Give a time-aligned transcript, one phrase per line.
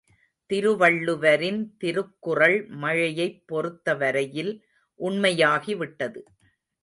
[0.49, 4.53] திருவள்ளுவரின் திருக்குறள் மழையைப் பொறுத்தவரையில்
[4.99, 6.19] உண்மையாகிவிட்டது.